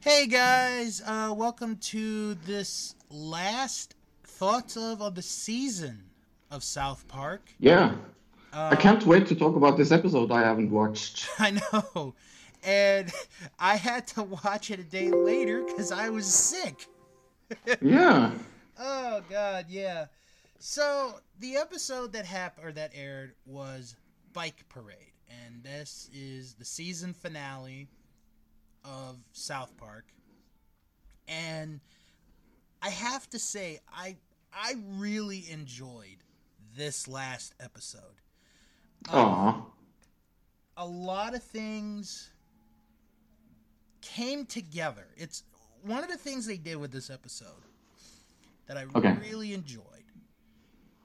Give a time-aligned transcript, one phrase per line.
[0.00, 3.94] Hey guys, uh, welcome to this last
[4.24, 6.04] thoughts of of the season
[6.50, 7.42] of South Park.
[7.58, 7.94] Yeah,
[8.52, 11.28] Uh, I can't wait to talk about this episode I haven't watched.
[11.38, 12.14] I know,
[12.64, 13.12] and
[13.58, 16.86] I had to watch it a day later because I was sick.
[17.80, 18.32] Yeah.
[18.82, 20.06] Oh God, yeah.
[20.58, 23.94] So the episode that happened or that aired was
[24.32, 27.88] Bike Parade, and this is the season finale
[28.84, 30.04] of South Park.
[31.28, 31.80] And
[32.82, 34.16] I have to say, I
[34.52, 36.18] I really enjoyed
[36.76, 38.02] this last episode.
[39.08, 39.64] Aw.
[40.76, 42.30] a lot of things
[44.00, 45.06] came together.
[45.16, 45.42] It's
[45.82, 47.64] one of the things they did with this episode
[48.66, 49.12] that I Okay.
[49.18, 49.84] really enjoyed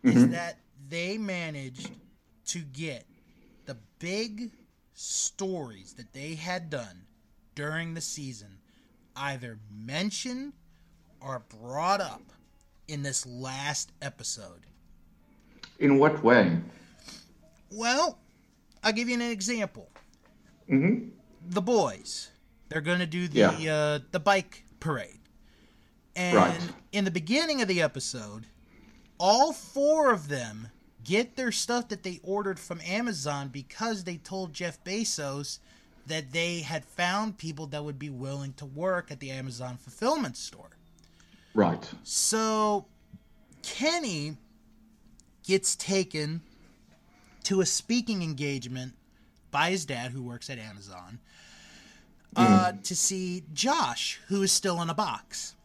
[0.04, 0.32] is Mhm.
[0.32, 1.92] that they managed
[2.46, 3.06] to get
[3.66, 4.52] the big
[4.94, 7.06] stories that they had done
[7.56, 8.60] during the season
[9.16, 10.54] either mentioned
[11.22, 12.22] or brought up
[12.88, 14.66] in this last episode.
[15.80, 16.58] In what way?
[17.72, 18.18] Well,
[18.84, 19.90] I'll give you an example.
[20.68, 21.10] hmm
[21.48, 22.32] the boys.
[22.70, 23.74] They're going to do the Yeah.
[23.76, 25.20] uh, the bike parade.
[26.16, 26.60] And Right.
[26.92, 28.48] in the beginning of the episode,
[29.20, 30.70] all four of them
[31.04, 35.60] get their stuff that they ordered from Amazon because they told Jeff Bezos
[36.08, 40.38] that they had found people that would be willing to work at the Amazon fulfillment
[40.38, 40.70] store.
[41.54, 41.90] Right.
[42.04, 42.86] So
[43.64, 44.38] Kenny
[45.44, 46.42] gets taken
[47.44, 48.94] to a speaking engagement
[49.52, 51.20] by his dad, who works at Amazon,
[52.36, 52.84] uh, Mm.
[52.84, 55.56] to see Josh, who is still in a box.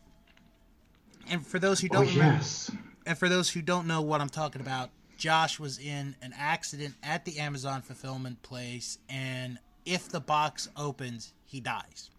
[1.27, 2.71] And for those who Oh, don't remember, yes.
[3.07, 6.95] and for those who don't know what I'm talking about, Josh was in an accident
[7.03, 12.11] at the Amazon fulfillment place, and if the box opens, he dies.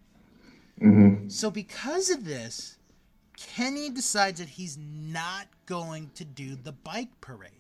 [0.80, 2.78] hmm So because of this,
[3.38, 7.52] Kenny decides that he's not going to do the bike parade.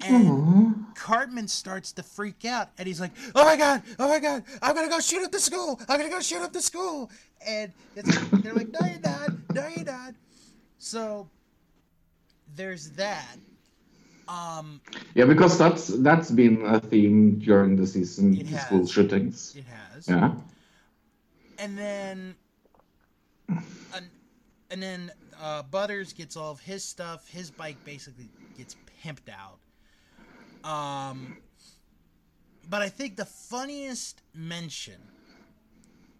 [0.00, 0.46] And
[0.94, 4.74] Cartman starts to freak out and he's like, Oh my god, oh my god, I'm
[4.74, 7.10] gonna go shoot up the school, I'm gonna go shoot up the school
[7.46, 7.72] and
[8.42, 10.14] they're like, No you're not, no you're not.
[10.78, 11.28] So
[12.54, 13.36] there's that.
[14.28, 14.80] Um
[15.14, 18.36] Yeah, because that's that's been a theme during the season.
[18.38, 19.56] It the school shootings.
[19.56, 20.08] it has.
[20.08, 20.34] Yeah.
[21.58, 22.34] and then
[23.48, 24.06] and,
[24.70, 29.58] and then uh, butters gets all of his stuff his bike basically gets pimped out
[30.68, 31.36] um
[32.68, 35.00] but i think the funniest mention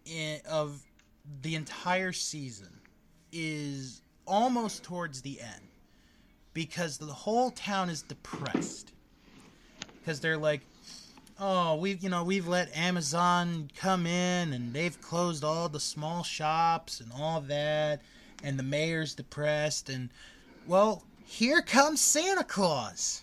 [0.07, 0.83] in, of
[1.43, 2.81] the entire season
[3.33, 5.68] is almost towards the end
[6.55, 8.93] because the whole town is depressed.
[10.01, 10.63] Because they're like
[11.41, 16.25] oh we've you know we've let amazon come in and they've closed all the small
[16.25, 18.03] shops and all that
[18.43, 20.11] and the mayor's depressed and
[20.67, 23.23] well here comes santa claus.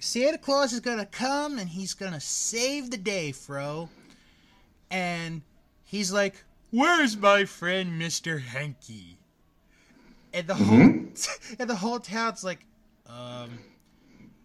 [0.00, 3.88] Santa claus is gonna come and he's gonna save the day fro.
[4.90, 5.42] And
[5.84, 9.16] he's like where's my friend mr hankey
[10.34, 10.78] and the whole
[11.58, 12.64] and the whole town's like
[13.06, 13.50] um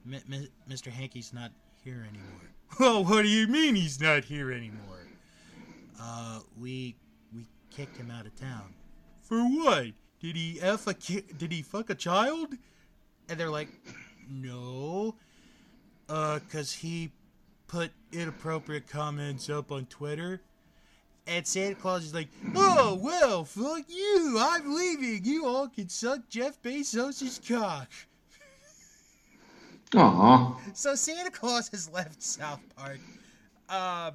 [0.09, 0.87] M- M- Mr.
[0.87, 1.51] Hankey's not
[1.83, 2.31] here anymore.
[2.79, 5.07] Well, what do you mean he's not here anymore?
[5.99, 6.95] Uh, we
[7.33, 8.73] we kicked him out of town.
[9.21, 9.87] For what?
[10.19, 12.53] Did he f a ki- Did he fuck a child?
[13.29, 13.69] And they're like,
[14.29, 15.15] no.
[16.09, 17.11] Uh, cause he
[17.67, 20.41] put inappropriate comments up on Twitter.
[21.27, 24.37] And Santa Claus is like, oh well, fuck you.
[24.39, 25.25] I'm leaving.
[25.25, 27.89] You all can suck Jeff Bezos' cock.
[29.95, 30.57] Aw.
[30.73, 32.99] So Santa Claus has left South Park.
[33.69, 34.11] Uh,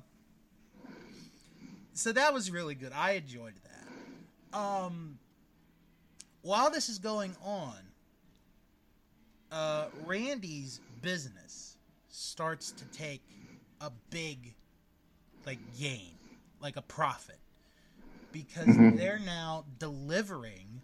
[1.93, 2.93] so that was really good.
[2.95, 4.59] I enjoyed that.
[4.59, 5.19] Um,
[6.43, 7.77] while this is going on,
[9.51, 11.77] uh, Randy's business
[12.09, 13.23] starts to take
[13.81, 14.55] a big,
[15.47, 16.15] like, gain,
[16.63, 17.39] like a profit
[18.31, 18.97] because Mhm.
[18.97, 20.81] they're now delivering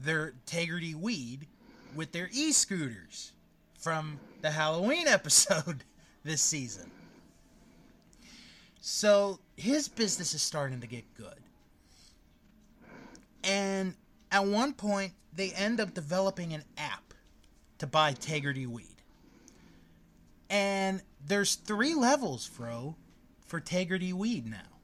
[0.00, 1.46] their integrity weed
[1.94, 3.32] with their e-scooters
[3.78, 5.84] from the Halloween episode
[6.24, 6.90] this season.
[8.80, 11.38] So his business is starting to get good.
[13.44, 13.94] And
[14.30, 17.14] at one point, they end up developing an app
[17.78, 18.86] to buy Tegridy weed.
[20.50, 22.96] And there's three levels, Fro,
[23.52, 24.80] for Tegridy weed now.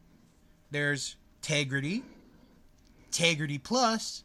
[0.71, 2.03] There's Tegridy,
[3.11, 4.25] Tegridy Plus,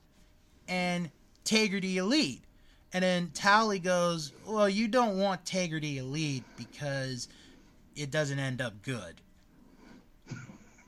[0.67, 1.09] and
[1.45, 2.43] Tegridy Elite.
[2.91, 7.29] And then Towelie goes, Well, you don't want Tegridy Elite because
[7.95, 9.15] it doesn't end up good.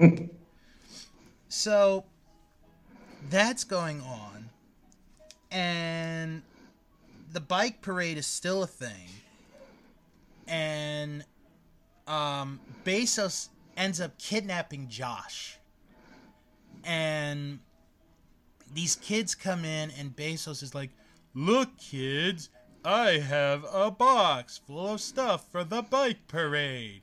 [1.47, 2.03] so
[3.29, 4.49] that's going on,
[5.49, 6.41] and
[7.31, 9.07] the bike parade is still a thing,
[10.45, 11.23] and
[12.07, 15.57] um, Bezos ends up kidnapping Josh,
[16.83, 17.59] and
[18.73, 20.91] these kids come in, and Bezos is like,
[21.33, 22.49] "Look, kids."
[22.85, 27.01] I have a box full of stuff for the bike parade.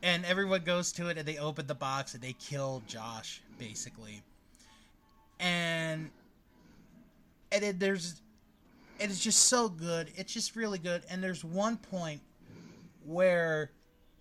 [0.00, 4.22] And everyone goes to it and they open the box and they kill Josh, basically.
[5.40, 6.10] And
[7.50, 8.22] and it, there's
[9.00, 10.12] it is just so good.
[10.14, 11.02] It's just really good.
[11.10, 12.20] And there's one point
[13.04, 13.70] where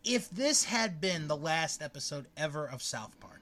[0.04, 3.42] if this had been the last episode ever of South Park,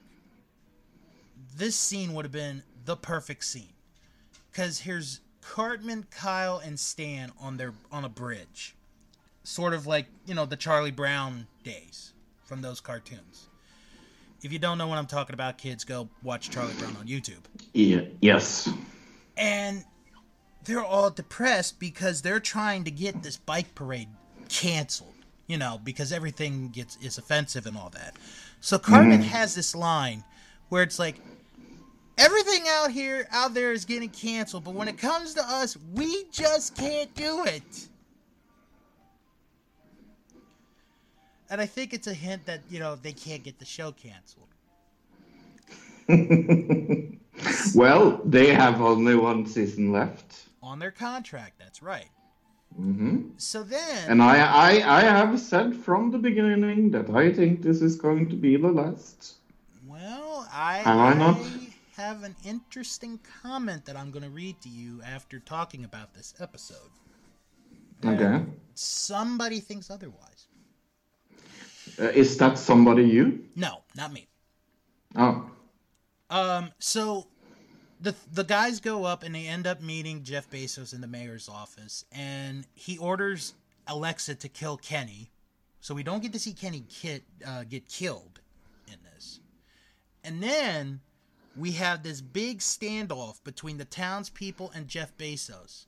[1.56, 3.72] this scene would have been the perfect scene.
[4.52, 8.76] Cause here's Cartman, Kyle, and Stan on their on a bridge,
[9.44, 12.12] sort of like you know the Charlie Brown days
[12.44, 13.48] from those cartoons.
[14.42, 17.42] If you don't know what I'm talking about, kids, go watch Charlie Brown on YouTube.
[17.72, 18.02] Yeah.
[18.20, 18.68] Yes.
[19.36, 19.84] And
[20.64, 24.08] they're all depressed because they're trying to get this bike parade
[24.48, 25.11] canceled.
[25.46, 28.16] You know, because everything gets is offensive and all that.
[28.60, 29.24] So Cartman mm.
[29.24, 30.24] has this line
[30.68, 31.16] where it's like,
[32.16, 36.24] everything out here out there is getting canceled, but when it comes to us, we
[36.30, 37.88] just can't do it.
[41.50, 44.48] And I think it's a hint that, you know, they can't get the show canceled.
[47.74, 50.46] well, they have only one season left.
[50.62, 52.08] On their contract, that's right.
[52.80, 53.28] Mm-hmm.
[53.36, 57.82] So then, and I, I, I have said from the beginning that I think this
[57.82, 59.34] is going to be the last.
[59.86, 61.38] Well, I, Am I not?
[61.96, 66.34] have an interesting comment that I'm going to read to you after talking about this
[66.40, 66.90] episode.
[68.04, 68.44] Okay.
[68.74, 70.46] Somebody thinks otherwise.
[71.98, 73.44] Uh, is that somebody you?
[73.54, 74.26] No, not me.
[75.16, 75.50] Oh.
[76.30, 76.72] Um.
[76.78, 77.26] So,
[78.02, 81.48] the the guys go up and they end up meeting Jeff Bezos in the mayor's
[81.48, 83.54] office, and he orders
[83.86, 85.30] Alexa to kill Kenny,
[85.80, 88.40] so we don't get to see Kenny get uh, get killed
[88.88, 89.40] in this.
[90.24, 91.00] And then
[91.56, 95.86] we have this big standoff between the townspeople and Jeff Bezos.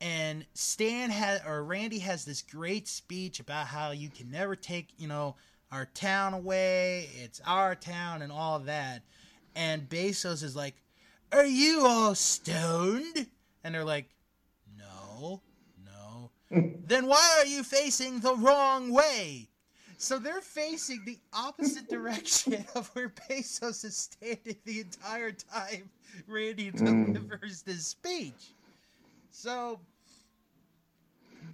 [0.00, 4.88] And Stan has or Randy has this great speech about how you can never take,
[4.98, 5.36] you know,
[5.72, 7.08] our town away.
[7.14, 9.02] It's our town and all that.
[9.54, 10.74] And Bezos is like,
[11.32, 13.26] Are you all stoned?
[13.64, 14.08] And they're like,
[14.78, 15.42] No,
[15.84, 16.30] no.
[16.86, 19.48] then why are you facing the wrong way?
[19.98, 25.90] So they're facing the opposite direction of where Bezos is standing the entire time
[26.26, 27.14] Randy mm.
[27.14, 28.52] delivers this speech.
[29.30, 29.80] So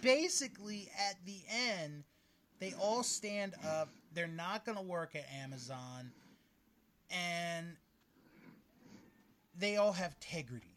[0.00, 2.04] basically, at the end,
[2.60, 3.88] they all stand up.
[4.14, 6.10] They're not going to work at Amazon.
[7.10, 7.76] And
[9.58, 10.76] they all have integrity.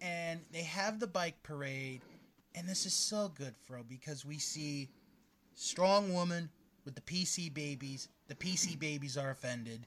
[0.00, 2.02] And they have the bike parade.
[2.54, 4.90] And this is so good, Fro, because we see
[5.54, 6.50] strong woman
[6.84, 8.08] with the PC babies.
[8.28, 9.86] The PC babies are offended,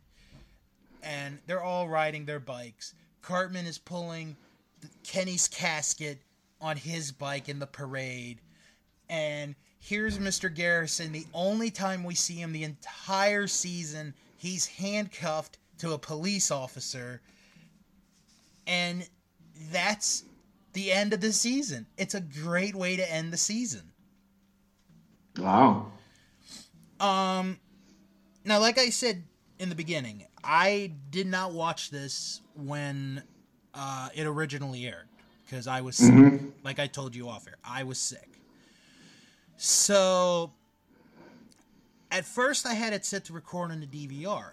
[1.04, 2.94] and they're all riding their bikes.
[3.22, 4.36] Cartman is pulling
[5.04, 6.22] Kenny's casket
[6.62, 8.42] on his bike in the parade,
[9.10, 10.54] and here's Mr.
[10.54, 11.12] Garrison.
[11.12, 17.22] The only time we see him the entire season, he's handcuffed to a police officer,
[18.68, 19.08] and
[19.72, 20.24] that's
[20.74, 21.88] the end of the season.
[21.98, 23.92] It's a great way to end the season.
[25.38, 25.92] Wow.
[27.00, 27.60] Um,
[28.46, 29.24] now, like I said
[29.60, 33.24] in the beginning, I did not watch this when
[33.74, 35.08] uh, it originally aired
[35.46, 36.14] because I was sick.
[36.14, 36.48] Mm-hmm.
[36.64, 38.30] Like I told you off air, I was sick.
[39.56, 40.54] So,
[42.12, 44.52] at first, I had it set to record on the DVR.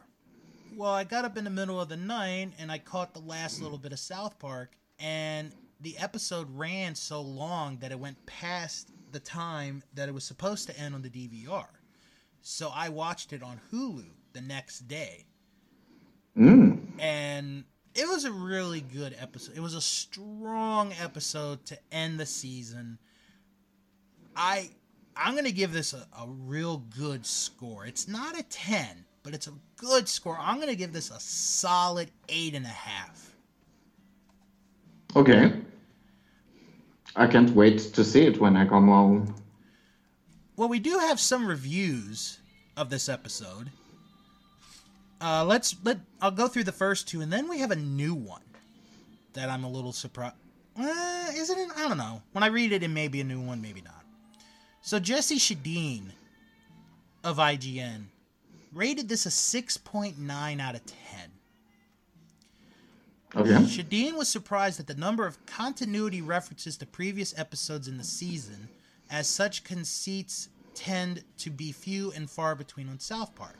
[0.77, 3.63] Well, I got up in the middle of the night and I caught the last
[3.63, 8.91] little bit of South Park, and the episode ran so long that it went past
[9.13, 11.67] the time that it was supposed to end on the DVR.
[12.43, 15.27] So I watched it on Hulu the next day.
[16.37, 16.81] Mm.
[16.99, 17.65] And
[17.95, 19.57] it was a really good episode.
[19.57, 22.99] It was a strong episode to end the season.
[24.37, 24.71] I
[25.17, 27.87] I'm gonna give this a, a real good score.
[27.87, 30.37] It's not a ten, but it's a good score.
[30.39, 33.35] I'm gonna give this a solid eight and a half.
[35.17, 35.53] Okay.
[37.17, 39.35] I can't wait to see it when I come home.
[40.57, 42.39] Well, we do have some reviews
[42.77, 43.71] of this episode.
[45.21, 48.15] Uh, let's let I'll go through the first two, and then we have a new
[48.15, 48.43] one
[49.33, 50.35] that I'm a little surprised.
[50.79, 51.69] Uh, isn't it?
[51.77, 52.21] I don't know.
[52.33, 54.05] When I read it, it may be a new one, maybe not.
[54.83, 56.11] So Jesse Schedeen
[57.23, 58.07] of IGN
[58.75, 60.99] rated this a 6.9 out of 10.
[63.37, 63.51] Okay.
[63.51, 68.69] Schedeen was surprised at the number of continuity references to previous episodes in the season,
[69.11, 73.59] as such conceits tend to be few and far between on South Park.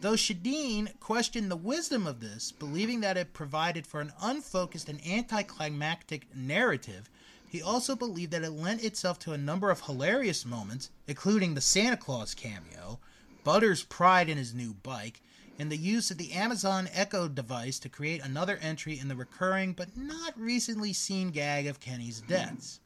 [0.00, 5.06] Though Schedeen questioned the wisdom of this, believing that it provided for an unfocused and
[5.06, 7.10] anticlimactic narrative,
[7.46, 11.60] he also believed that it lent itself to a number of hilarious moments, including the
[11.60, 12.98] Santa Claus cameo,
[13.44, 15.20] Butter's pride in his new bike,
[15.58, 19.72] and the use of the Amazon Echo device to create another entry in the recurring
[19.72, 22.80] but not recently seen gag of Kenny's deaths.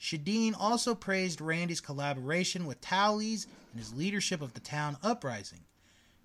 [0.00, 5.60] Schedeen also praised Randy's collaboration with Towelie's and his leadership of the town uprising.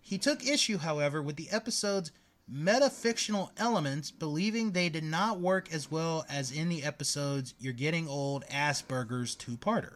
[0.01, 2.11] He took issue, however, with the episode's
[2.51, 8.07] metafictional elements, believing they did not work as well as in the episode's You're Getting
[8.07, 9.95] Old Ass Burgers two parter.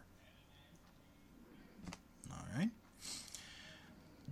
[2.32, 2.70] All right.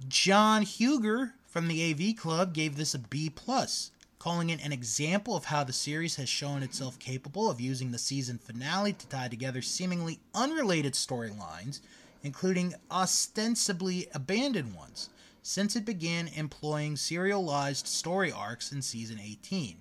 [0.07, 5.35] John Hugar from the AV Club gave this a B plus, calling it an example
[5.35, 9.27] of how the series has shown itself capable of using the season finale to tie
[9.27, 11.79] together seemingly unrelated storylines,
[12.23, 15.09] including ostensibly abandoned ones,
[15.41, 19.77] since it began employing serialized story arcs in season 18.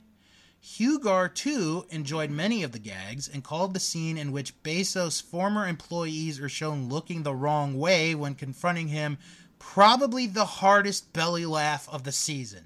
[0.61, 5.68] Hugar, too, enjoyed many of the gags and called the scene in which Bezos' former
[5.68, 9.18] employees are shown looking the wrong way when confronting him
[9.58, 12.64] probably the hardest belly laugh of the season.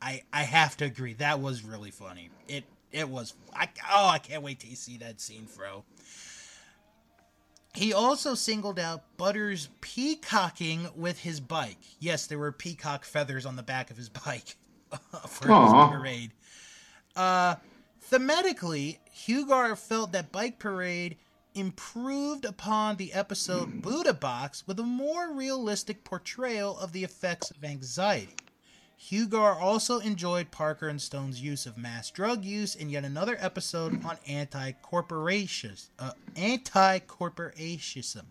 [0.00, 2.30] I I have to agree that was really funny.
[2.48, 5.84] It it was I oh I can't wait to see that scene, Fro.
[7.74, 11.78] He also singled out Butters peacocking with his bike.
[12.00, 14.56] Yes, there were peacock feathers on the back of his bike
[15.26, 15.88] for Aw.
[15.88, 16.32] his parade.
[17.16, 17.54] Uh,
[18.10, 21.16] thematically, Hugar felt that Bike Parade
[21.54, 27.64] improved upon the episode Buddha Box with a more realistic portrayal of the effects of
[27.64, 28.34] anxiety.
[28.96, 34.04] Hugar also enjoyed Parker and Stone's use of mass drug use in yet another episode
[34.04, 38.24] on anti-corporation, uh, anti-corporatism.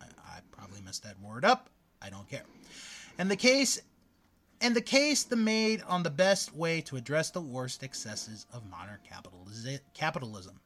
[0.00, 1.70] I, I probably messed that word up.
[2.00, 2.44] I don't care.
[3.18, 3.80] And the case,
[4.60, 8.70] and the case the made on the best way to address the worst excesses of
[8.70, 10.60] modern capitaliz- capitalism.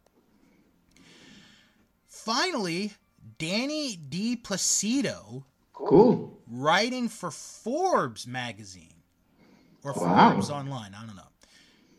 [2.25, 2.93] Finally,
[3.39, 6.39] Dani Di Placido, Cool.
[6.47, 9.03] writing for Forbes magazine
[9.83, 10.33] or Wow.
[10.33, 11.29] Forbes online, I don't know,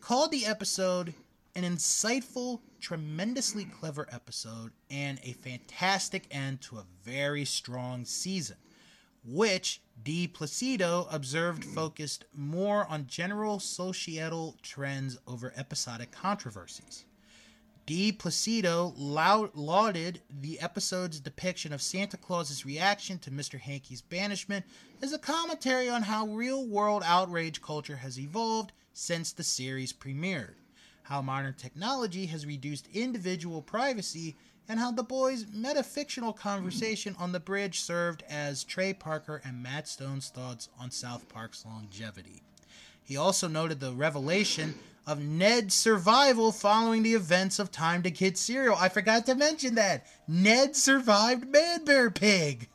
[0.00, 1.14] called the episode
[1.56, 8.56] an insightful, tremendously clever episode and a fantastic end to a very strong season,
[9.24, 10.28] which D.
[10.28, 17.04] Placido observed focused more on general societal trends over episodic controversies.
[17.84, 23.58] Di Placido lauded the episode's depiction of Santa Claus's reaction to Mr.
[23.58, 24.64] Hankey's banishment
[25.02, 30.54] as a commentary on how real world outrage culture has evolved since the series premiered,
[31.02, 34.36] how modern technology has reduced individual privacy,
[34.68, 39.88] and how the boys' metafictional conversation on the bridge served as Trey Parker and Matt
[39.88, 42.42] Stone's thoughts on South Park's longevity.
[43.04, 44.74] He also noted the revelation
[45.06, 48.76] of Ned's survival following the events of Time to Get Cereal.
[48.78, 50.06] I forgot to mention that.
[50.28, 52.68] Ned survived Man Bear Pig.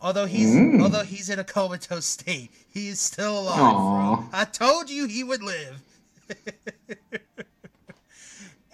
[0.00, 0.82] Although he's mm.
[0.82, 4.24] although he's in a comatose state, he is still alive.
[4.32, 5.80] I told you he would live.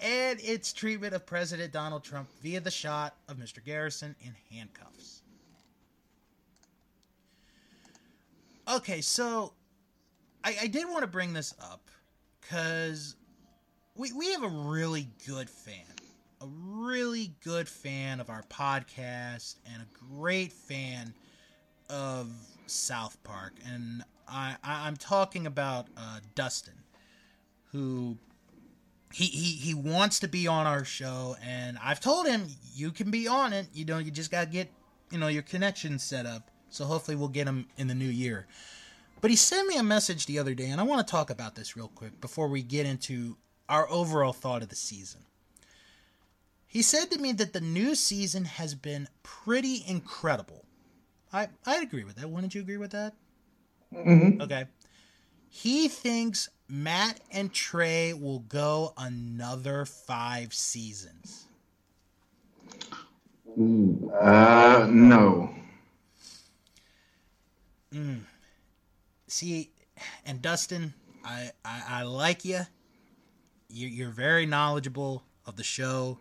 [0.00, 3.62] and its treatment of President Donald Trump via the shot of Mr.
[3.62, 5.22] Garrison in handcuffs.
[8.66, 9.52] Okay, so
[10.44, 11.90] I, I did want to bring this up
[12.40, 13.16] because
[13.96, 15.84] we, we have a really good fan,
[16.40, 21.12] a really good fan of our podcast, and a great fan
[21.90, 22.30] of
[22.66, 23.54] South Park.
[23.66, 26.74] And I, I, I'm talking about uh, Dustin,
[27.72, 28.16] who
[29.12, 33.10] he, he he wants to be on our show, and I've told him you can
[33.10, 33.68] be on it.
[33.72, 34.70] You know, you just gotta get
[35.10, 36.50] you know your connection set up.
[36.70, 38.46] So hopefully we'll get him in the new year.
[39.20, 41.54] But he sent me a message the other day, and I want to talk about
[41.54, 43.36] this real quick before we get into
[43.68, 45.22] our overall thought of the season.
[46.66, 50.64] He said to me that the new season has been pretty incredible.
[51.32, 52.30] I I'd agree with that.
[52.30, 53.14] Wouldn't you agree with that?
[53.92, 54.66] hmm Okay.
[55.48, 61.46] He thinks Matt and Trey will go another five seasons.
[64.20, 65.50] Uh, no.
[69.28, 69.70] See,
[70.24, 70.94] and Dustin,
[71.24, 72.60] I I, I like you.
[73.68, 76.18] You're, you're very knowledgeable of the show,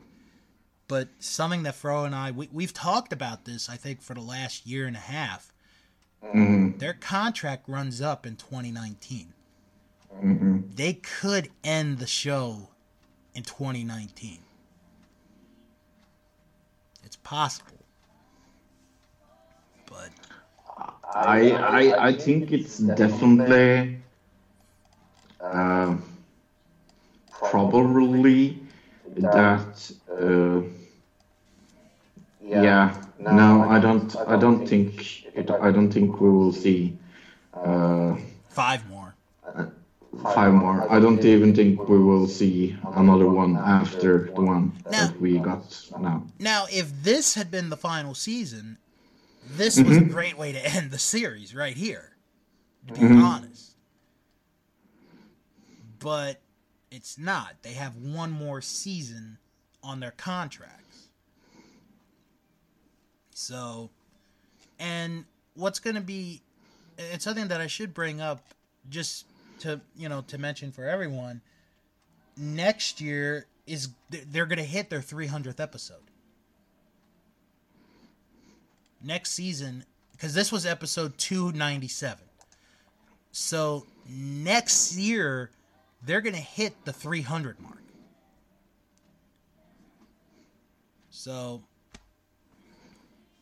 [0.88, 4.22] but something that Fro and I we, we've talked about this I think for the
[4.22, 5.54] last year and a half.
[6.24, 6.80] Mhm.
[6.80, 9.34] Their contract runs up in 2019.
[10.16, 10.76] Mhm.
[10.76, 12.70] They could end the show
[13.34, 14.40] in 2019.
[17.04, 17.86] It's possible.
[19.86, 20.10] But
[21.18, 23.98] I, I I think it's definitely
[25.42, 25.98] uh,
[27.32, 28.60] probably
[29.18, 30.62] that uh,
[32.42, 32.96] yeah.
[33.20, 36.98] no I don't I don't think it, I don't think we will see
[37.54, 38.16] uh,
[38.50, 39.16] five more.
[40.22, 40.92] five more.
[40.92, 45.66] I don't even think we will see another one after the one that we got
[46.00, 46.26] now.
[46.40, 48.78] Now, if this had been the final season,
[49.56, 50.12] this was a mm-hmm.
[50.12, 52.12] great way to end the series right here,
[52.88, 53.22] to be mm-hmm.
[53.22, 53.76] honest.
[56.00, 56.42] But
[56.92, 57.56] it's not.
[57.62, 59.38] They have one more season
[59.84, 61.10] on their contracts.
[63.34, 63.90] So,
[64.80, 66.42] and what's going to be,
[66.98, 68.42] it's something that I should bring up
[68.90, 69.26] just
[69.60, 71.42] to, you know, to mention for everyone.
[72.36, 76.07] Next year is, they're going to hit their 300th episode
[79.04, 82.28] next season because this was episode 297
[83.32, 85.52] so next year
[86.04, 87.84] they're gonna hit the 300 mark.
[91.12, 91.62] So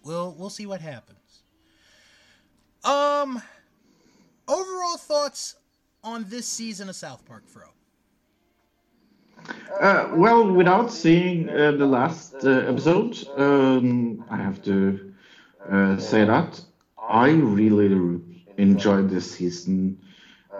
[0.03, 1.43] we'll we'll see what happens.
[2.83, 3.41] Um
[4.47, 5.55] overall thoughts
[6.03, 7.63] on this season of south park fro?
[9.79, 15.04] Uh, well, without seeing uh, the last uh, episode, um, I have to
[15.69, 16.61] uh, say that
[17.07, 19.99] I really enjoyed this season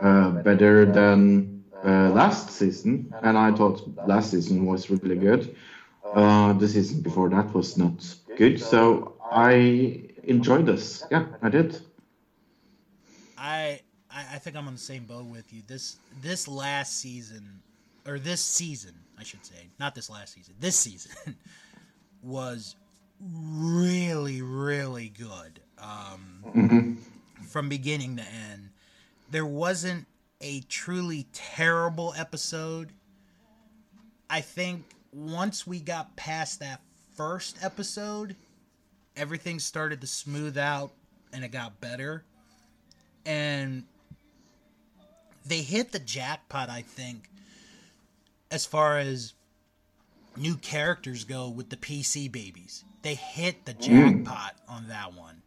[0.02, 5.56] uh, better than uh, last season, and I thought last season was really good.
[6.14, 11.08] Uh, the season before that was not good, so I enjoyed this.
[11.12, 11.80] Yeah, I did.
[13.38, 15.62] I, I I think I'm on the same boat with you.
[15.66, 17.64] This this last season,
[18.06, 20.56] or this season, I should say, not this last season.
[20.60, 21.38] This season
[22.22, 22.76] was
[23.20, 25.60] really really good.
[25.80, 27.00] Um,
[27.48, 28.70] From beginning to end,
[29.32, 30.08] there wasn't
[30.42, 32.90] a truly terrible episode.
[34.30, 36.82] I think once we got past that
[37.16, 38.36] first episode,
[39.16, 40.92] everything started to smooth out
[41.32, 42.24] and it got better
[43.26, 43.84] and
[45.46, 47.30] they hit the jackpot i think
[48.52, 49.34] as far as
[50.38, 55.44] new characters go with the pc babies they hit the jackpot on that one.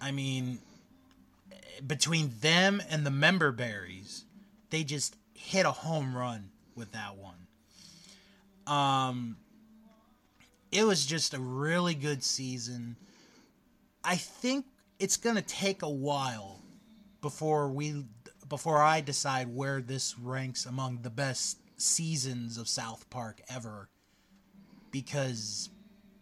[0.00, 0.58] I mean
[1.86, 4.24] between them and the member berries
[4.70, 7.46] they just hit a home run with that one.
[8.66, 9.36] Um
[10.72, 12.96] it was just a really good season.
[14.02, 14.64] I think
[14.98, 16.62] it's gonna take a while
[17.20, 18.06] before we
[18.48, 23.88] before I decide where this ranks among the best seasons of South Park ever.
[24.90, 25.70] Because,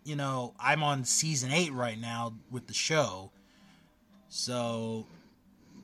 [0.08, 3.30] you know, I'm on season eight right now with the show.
[4.30, 5.06] So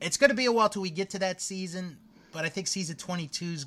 [0.01, 1.99] it's gonna be a while till we get to that season,
[2.33, 3.67] but I think season 22's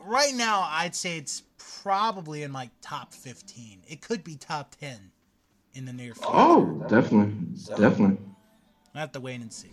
[0.00, 3.82] right now I'd say it's probably in my top 15.
[3.86, 5.12] It could be top 10
[5.74, 6.30] in the near future.
[6.32, 7.34] Oh, definitely,
[7.76, 8.18] definitely.
[8.92, 9.70] I have to wait and see.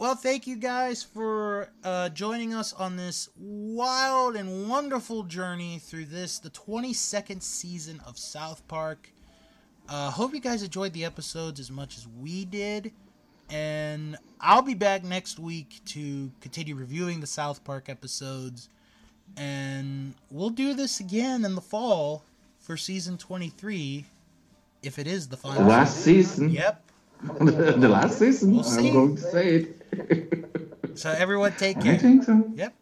[0.00, 6.06] Well, thank you guys for uh, joining us on this wild and wonderful journey through
[6.06, 9.12] this, the 22nd season of South Park.
[9.90, 12.92] Uh, hope you guys enjoyed the episodes as much as we did.
[13.50, 18.70] And I'll be back next week to continue reviewing the South Park episodes.
[19.36, 22.24] And we'll do this again in the fall
[22.58, 24.06] for season 23,
[24.82, 26.48] if it is the The final last season.
[26.48, 26.84] Yep.
[27.38, 28.52] the last season.
[28.52, 28.64] We'll.
[28.64, 29.79] I'm going to say it.
[30.94, 31.98] So everyone take I care.
[31.98, 32.50] think so.
[32.54, 32.74] Yep.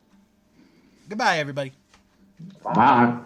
[1.08, 1.72] Goodbye, everybody.
[2.74, 3.18] Bye.